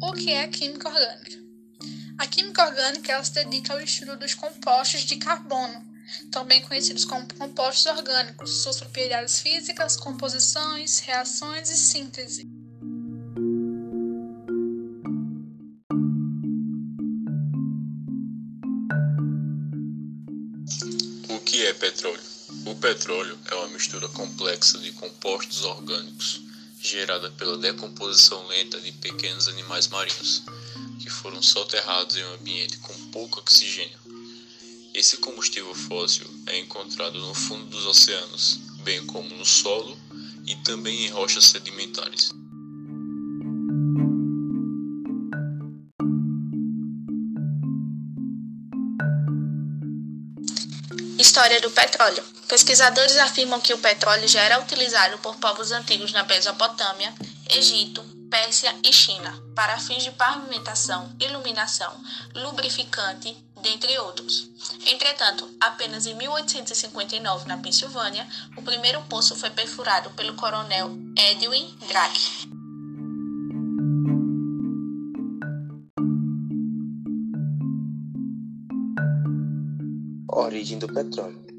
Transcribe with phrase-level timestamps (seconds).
[0.00, 1.38] O que é química orgânica?
[2.18, 5.84] A química orgânica ela se dedica ao estudo dos compostos de carbono,
[6.30, 12.48] também conhecidos como compostos orgânicos, suas propriedades físicas, composições, reações e síntese.
[21.28, 22.27] O que é petróleo?
[22.66, 26.42] O petróleo é uma mistura complexa de compostos orgânicos
[26.80, 30.42] gerada pela decomposição lenta de pequenos animais marinhos
[31.00, 33.98] que foram soterrados em um ambiente com pouco oxigênio.
[34.94, 39.98] Esse combustível fóssil é encontrado no fundo dos oceanos, bem como no solo
[40.46, 42.30] e também em rochas sedimentares.
[51.18, 52.37] História do petróleo.
[52.48, 57.14] Pesquisadores afirmam que o petróleo já era utilizado por povos antigos na Mesopotâmia,
[57.50, 61.92] Egito, Pérsia e China, para fins de pavimentação, iluminação,
[62.34, 64.48] lubrificante, dentre outros.
[64.86, 72.48] Entretanto, apenas em 1859, na Pensilvânia, o primeiro poço foi perfurado pelo coronel Edwin Drake.
[80.30, 81.57] Origem do petróleo.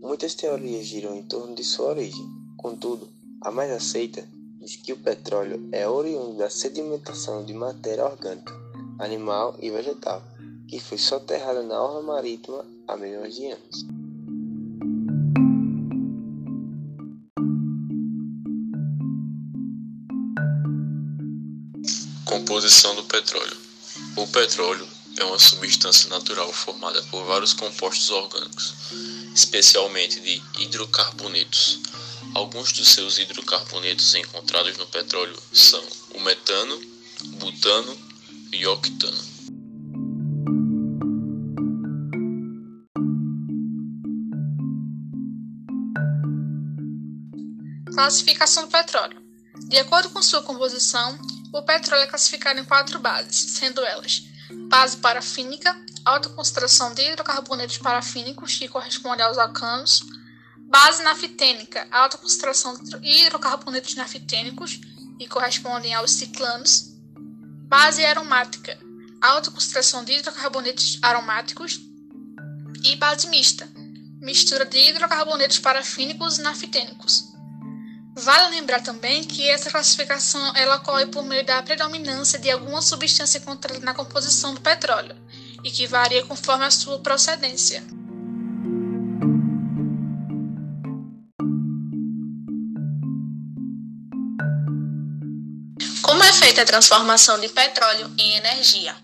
[0.00, 2.26] Muitas teorias giram em torno de sua origem.
[2.56, 3.06] Contudo,
[3.42, 4.26] a mais aceita
[4.58, 8.52] diz que o petróleo é oriundo da sedimentação de matéria orgânica,
[8.98, 10.22] animal e vegetal,
[10.66, 13.86] que foi soterrada na orla marítima há milhões de anos.
[22.24, 23.56] Composição do petróleo.
[24.16, 24.86] O petróleo
[25.18, 28.74] é uma substância natural formada por vários compostos orgânicos,
[29.34, 31.80] especialmente de hidrocarbonetos.
[32.34, 35.82] Alguns dos seus hidrocarbonetos encontrados no petróleo são
[36.14, 36.80] o metano,
[37.38, 37.98] butano
[38.52, 39.30] e octano.
[47.92, 49.20] Classificação do petróleo.
[49.68, 51.18] De acordo com sua composição,
[51.52, 54.30] o petróleo é classificado em quatro bases, sendo elas
[54.68, 60.00] base parafínica, alta concentração de hidrocarbonetos parafínicos, que corresponde aos alcanos,
[60.68, 64.80] base naftênica, alta concentração de hidrocarbonetos naftênicos,
[65.18, 66.92] que correspondem aos ciclanos,
[67.68, 68.78] base aromática,
[69.20, 71.80] alta concentração de hidrocarbonetos aromáticos,
[72.82, 73.68] e base mista,
[74.20, 77.24] mistura de hidrocarbonetos parafínicos e naftênicos.
[78.16, 83.38] Vale lembrar também que essa classificação ela ocorre por meio da predominância de alguma substância
[83.38, 85.16] encontrada na composição do petróleo
[85.64, 87.84] e que varia conforme a sua procedência.
[96.02, 98.96] Como é feita a transformação de petróleo em energia?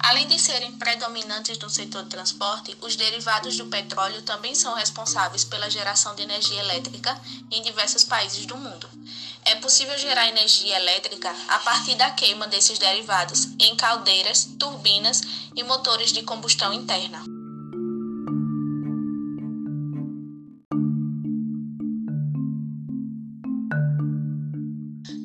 [0.00, 5.44] Além de serem predominantes no setor de transporte, os derivados do petróleo também são responsáveis
[5.44, 7.20] pela geração de energia elétrica
[7.50, 8.88] em diversos países do mundo.
[9.48, 15.22] É possível gerar energia elétrica a partir da queima desses derivados em caldeiras, turbinas
[15.56, 17.24] e motores de combustão interna.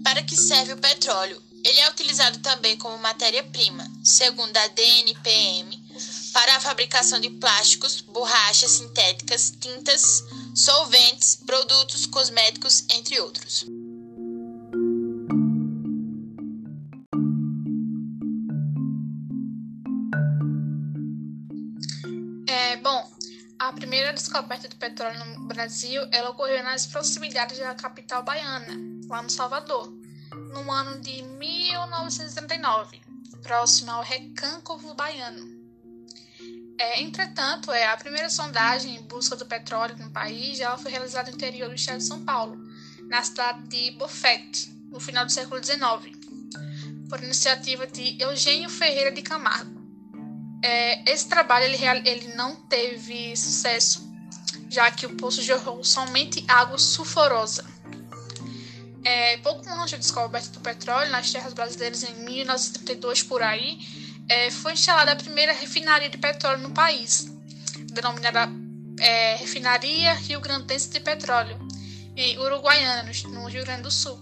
[0.06, 1.44] Para que serve o petróleo?
[1.62, 5.84] Ele é utilizado também como matéria-prima, segundo a DNPM,
[6.32, 10.24] para a fabricação de plásticos, borrachas sintéticas, tintas,
[10.56, 13.66] solventes, produtos cosméticos, entre outros.
[23.68, 29.22] A primeira descoberta do petróleo no Brasil ela ocorreu nas proximidades da capital baiana, lá
[29.22, 29.92] no Salvador
[30.54, 33.02] no ano de 1939,
[33.42, 35.64] próximo ao Recôncavo Baiano.
[36.78, 41.30] É, entretanto, é, a primeira sondagem em busca do petróleo no país já foi realizada
[41.30, 42.58] no interior do estado de São Paulo,
[43.08, 46.18] na cidade de Bofete, no final do século XIX,
[47.10, 49.83] por iniciativa de Eugênio Ferreira de Camargo.
[50.64, 51.78] É, esse trabalho ele,
[52.08, 54.10] ele não teve sucesso,
[54.70, 57.66] já que o poço jorrou somente água sulfurosa.
[59.04, 63.78] É, pouco antes da descoberta do petróleo nas terras brasileiras em 1932 por aí,
[64.30, 67.28] é, foi instalada a primeira refinaria de petróleo no país,
[67.92, 68.50] denominada
[69.02, 71.60] é, Refinaria Rio Grandense de Petróleo,
[72.16, 74.18] em Uruguaiana, no Rio Grande do Sul.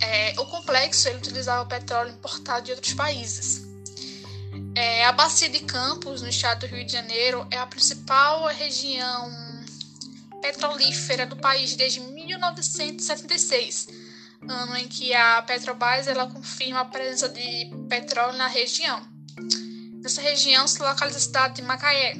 [0.00, 3.67] É, o complexo ele utilizava petróleo importado de outros países.
[4.80, 9.28] É, a Bacia de Campos, no estado do Rio de Janeiro, é a principal região
[10.40, 13.88] petrolífera do país desde 1976,
[14.48, 19.04] ano em que a Petrobras ela confirma a presença de petróleo na região.
[19.94, 22.16] Nessa região se localiza a cidade de Macaé,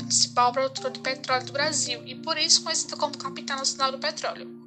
[0.00, 4.63] principal produtor de petróleo do Brasil e por isso conhecida como capital nacional do petróleo.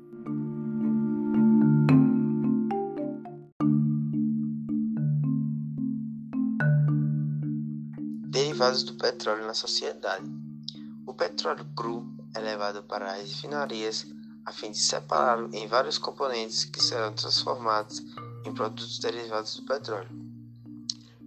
[8.58, 10.26] Derivados do petróleo na sociedade.
[11.06, 14.04] O petróleo cru é levado para as refinarias
[14.44, 18.04] a fim de separá-lo em vários componentes que serão transformados
[18.44, 20.10] em produtos derivados do petróleo.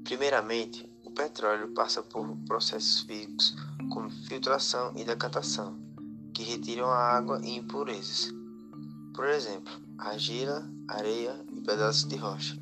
[0.03, 3.55] Primeiramente, o petróleo passa por processos físicos
[3.93, 5.79] como filtração e decantação,
[6.35, 8.29] que retiram a água e impurezas.
[9.15, 12.59] Por exemplo, argila, areia e pedaços de rocha.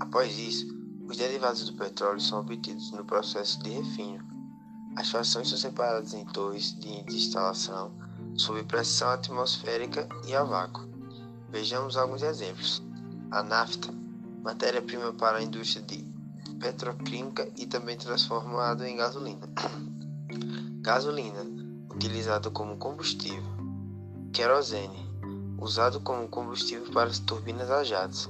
[0.00, 0.77] Após isso,
[1.08, 4.22] os derivados do petróleo são obtidos no processo de refino.
[4.94, 7.92] As frações são separadas em torres de instalação
[8.36, 10.86] sob pressão atmosférica e a vácuo.
[11.48, 12.82] Vejamos alguns exemplos.
[13.30, 13.88] A nafta,
[14.42, 16.06] matéria-prima para a indústria de
[16.60, 19.48] petroquímica e também transformado em gasolina.
[20.82, 21.42] gasolina,
[21.90, 23.42] utilizado como combustível.
[24.32, 25.08] Querosene,
[25.58, 28.28] usado como combustível para as turbinas a jatos.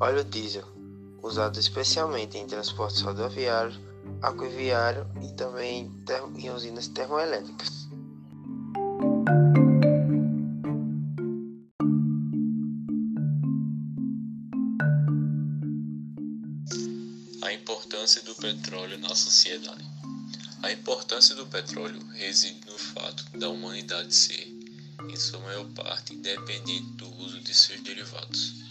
[0.00, 0.77] Óleo diesel,
[1.22, 3.78] usado especialmente em transportes rodoviários,
[4.22, 5.90] aquaviário e também
[6.36, 7.88] em usinas termoelétricas.
[17.42, 19.84] A importância do petróleo na sociedade.
[20.62, 24.48] A importância do petróleo reside no fato da humanidade ser,
[25.08, 28.67] em sua maior parte, dependente do uso de seus derivados,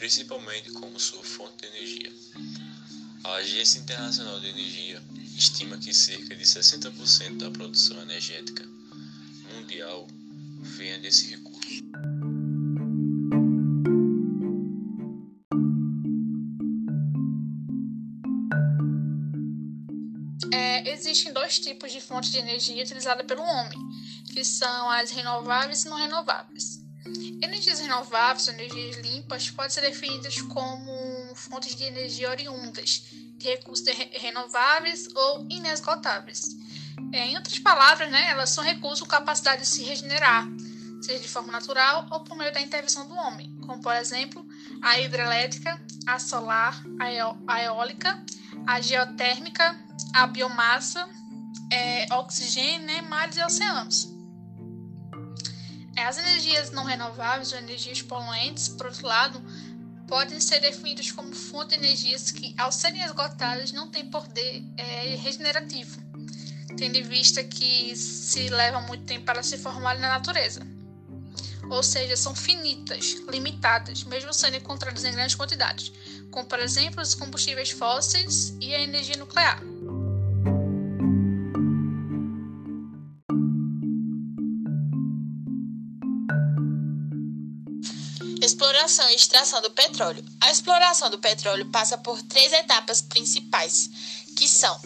[0.00, 2.10] principalmente como sua fonte de energia.
[3.22, 5.02] A Agência Internacional de Energia
[5.36, 8.66] estima que cerca de 60% da produção energética
[9.52, 10.08] mundial
[10.62, 11.84] venha desse recurso.
[20.86, 23.78] existem dois tipos de fontes de energia utilizada pelo homem,
[24.32, 26.79] que são as renováveis e não renováveis.
[27.42, 33.04] Energias renováveis, energias limpas, podem ser definidas como fontes de energia oriundas
[33.36, 36.56] de recursos renováveis ou inesgotáveis.
[37.12, 40.46] É, em outras palavras, né, elas são recursos com capacidade de se regenerar,
[41.02, 44.46] seja de forma natural ou por meio da intervenção do homem, como por exemplo
[44.82, 46.82] a hidrelétrica, a solar,
[47.48, 48.22] a eólica,
[48.66, 49.78] a geotérmica,
[50.12, 51.08] a biomassa,
[51.72, 54.19] é, oxigênio, né, mares e oceanos.
[56.00, 59.38] É, as energias não renováveis ou energias poluentes, por outro lado,
[60.08, 65.14] podem ser definidas como fontes de energias que, ao serem esgotadas, não têm poder é,
[65.16, 66.00] regenerativo,
[66.78, 70.66] tendo em vista que se leva muito tempo para se formarem na natureza.
[71.68, 75.92] Ou seja, são finitas, limitadas, mesmo sendo encontradas em grandes quantidades,
[76.30, 79.62] como por exemplo os combustíveis fósseis e a energia nuclear.
[88.80, 90.24] Exploração e extração do petróleo.
[90.40, 93.90] A exploração do petróleo passa por três etapas principais,
[94.34, 94.80] que são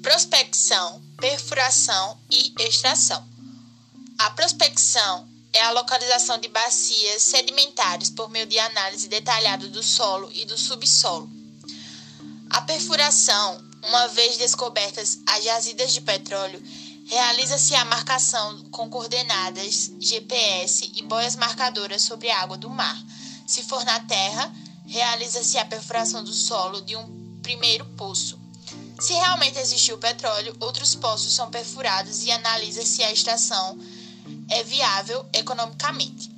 [0.00, 3.26] prospecção, perfuração e extração.
[4.16, 10.30] A prospecção é a localização de bacias sedimentares por meio de análise detalhada do solo
[10.32, 11.28] e do subsolo.
[12.50, 16.62] A perfuração, uma vez descobertas as jazidas de petróleo,
[17.06, 22.96] realiza-se a marcação com coordenadas GPS e boias marcadoras sobre a água do mar
[23.50, 24.54] se for na terra,
[24.86, 28.38] realiza-se a perfuração do solo de um primeiro poço.
[29.00, 33.76] Se realmente existiu petróleo, outros poços são perfurados e analisa se a extração
[34.48, 36.30] é viável economicamente.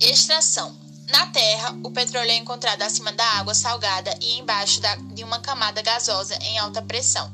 [0.00, 0.74] Extração.
[1.10, 5.40] Na Terra, o petróleo é encontrado acima da água salgada e embaixo da, de uma
[5.40, 7.30] camada gasosa em alta pressão.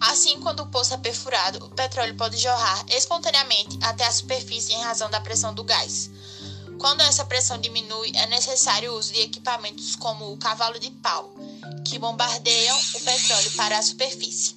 [0.00, 4.80] Assim, quando o poço é perfurado, o petróleo pode jorrar espontaneamente até a superfície em
[4.80, 6.10] razão da pressão do gás.
[6.78, 11.34] Quando essa pressão diminui, é necessário o uso de equipamentos como o cavalo de pau,
[11.84, 14.56] que bombardeiam o petróleo para a superfície.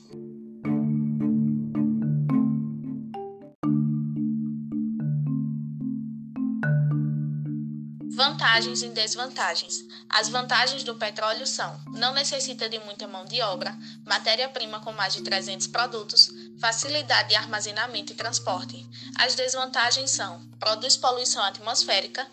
[8.14, 9.80] Vantagens e desvantagens.
[10.08, 13.76] As vantagens do petróleo são: não necessita de muita mão de obra,
[14.06, 18.88] matéria-prima com mais de 300 produtos, facilidade de armazenamento e transporte.
[19.22, 22.28] As desvantagens são: produz poluição atmosférica,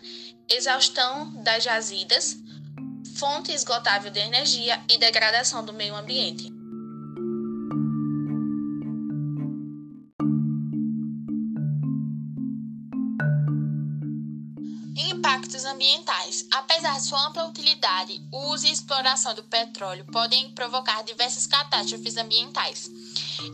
[0.49, 2.35] exaustão das jazidas,
[3.15, 6.51] fonte esgotável de energia e degradação do meio ambiente.
[14.97, 16.47] Impactos ambientais.
[16.51, 22.17] Apesar de sua ampla utilidade, o uso e exploração do petróleo podem provocar diversas catástrofes
[22.17, 22.89] ambientais,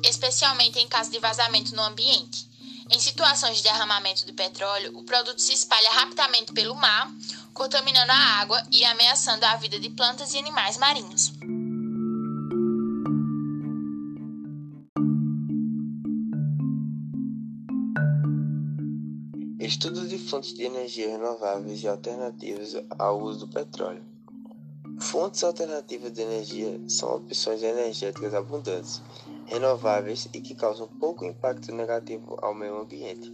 [0.05, 2.44] especialmente em caso de vazamento no ambiente.
[2.91, 7.11] Em situações de derramamento de petróleo, o produto se espalha rapidamente pelo mar,
[7.51, 11.33] contaminando a água e ameaçando a vida de plantas e animais marinhos.
[19.59, 24.03] Estudo de fontes de energia renováveis e alternativas ao uso do petróleo.
[24.99, 29.01] Fontes alternativas de energia são opções energéticas abundantes,
[29.45, 33.33] renováveis e que causam pouco impacto negativo ao meio ambiente.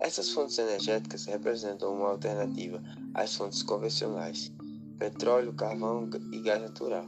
[0.00, 2.82] Essas fontes energéticas representam uma alternativa
[3.14, 4.52] às fontes convencionais,
[4.98, 7.06] petróleo, carvão e gás natural,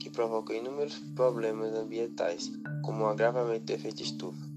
[0.00, 2.50] que provocam inúmeros problemas ambientais,
[2.84, 4.52] como o agravamento do efeito estufa.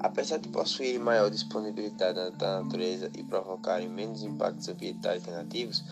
[0.00, 5.82] Apesar de possuírem maior disponibilidade da natureza e provocarem menos impactos ambientais negativos,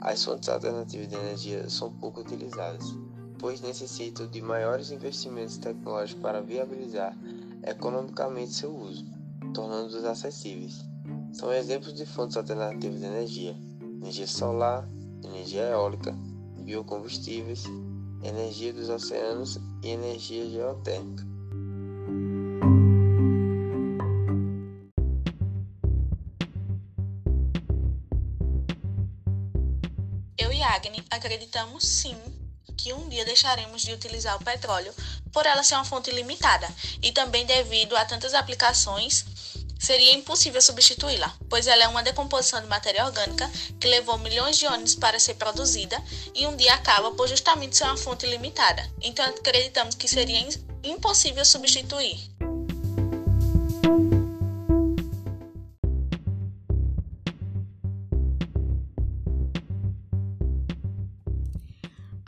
[0.00, 2.84] as fontes alternativas de energia são pouco utilizadas,
[3.42, 7.12] pois necessitam de maiores investimentos tecnológicos para viabilizar
[7.64, 9.04] economicamente seu uso,
[9.52, 10.84] tornando-os acessíveis.
[11.32, 13.56] São exemplos de fontes alternativas de energia:
[14.00, 14.88] energia solar,
[15.24, 16.14] energia eólica,
[16.60, 17.64] biocombustíveis,
[18.22, 21.32] energia dos oceanos e energia geotérmica.
[30.64, 32.16] Agni, acreditamos sim
[32.82, 34.92] que um dia deixaremos de utilizar o petróleo
[35.32, 36.68] por ela ser uma fonte limitada
[37.00, 39.24] e também devido a tantas aplicações
[39.78, 43.48] seria impossível substituí-la, pois ela é uma decomposição de matéria orgânica
[43.80, 46.00] que levou milhões de anos para ser produzida
[46.34, 48.88] e um dia acaba por justamente ser uma fonte limitada.
[49.00, 50.48] Então acreditamos que seria
[50.82, 52.31] impossível substituir.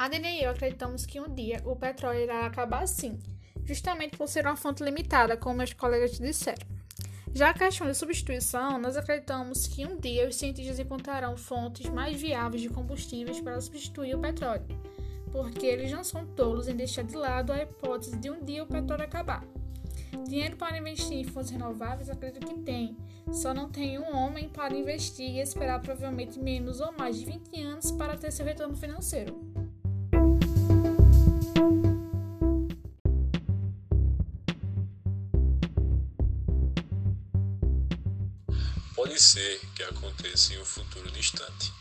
[0.04, 3.18] A e eu acreditamos que um dia o petróleo irá acabar sim,
[3.64, 6.66] justamente por ser uma fonte limitada, como meus colegas disseram.
[7.32, 12.20] Já a questão de substituição, nós acreditamos que um dia os cientistas encontrarão fontes mais
[12.20, 14.66] viáveis de combustíveis para substituir o petróleo,
[15.32, 18.66] porque eles não são tolos em deixar de lado a hipótese de um dia o
[18.66, 19.42] petróleo acabar.
[20.28, 22.94] Dinheiro para investir em fontes renováveis, acredito que tem.
[23.32, 27.62] Só não tem um homem para investir e esperar provavelmente menos ou mais de 20
[27.62, 29.53] anos para ter seu retorno financeiro.
[39.14, 41.72] Pode ser que aconteça em um futuro distante,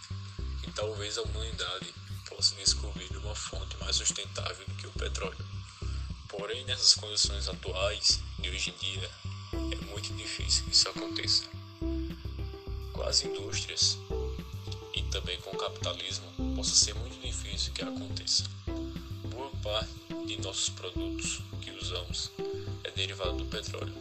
[0.67, 1.91] e talvez a humanidade
[2.29, 5.43] possa descobrir uma fonte mais sustentável do que o petróleo.
[6.27, 9.09] Porém, nessas condições atuais de hoje em dia,
[9.51, 11.45] é muito difícil que isso aconteça.
[12.91, 13.97] Com as indústrias
[14.93, 18.43] e também com o capitalismo, possa ser muito difícil que aconteça.
[19.31, 19.89] Boa parte
[20.27, 22.29] de nossos produtos que usamos
[22.83, 23.95] é derivado do petróleo,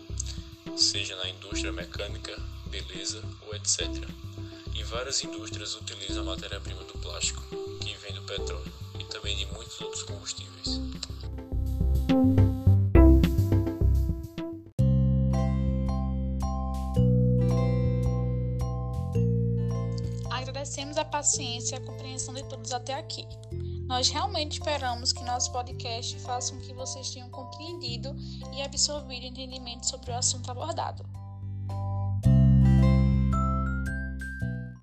[0.77, 3.87] seja na indústria mecânica, beleza ou etc.
[4.75, 7.43] E várias indústrias utilizam a matéria-prima do plástico,
[7.81, 10.81] que vem do petróleo, e também de muitos outros combustíveis.
[20.31, 23.26] Agradecemos a paciência e a compreensão de todos até aqui.
[23.87, 28.17] Nós realmente esperamos que nosso podcast faça com que vocês tenham compreendido
[28.55, 31.05] e absorvido entendimento sobre o assunto abordado.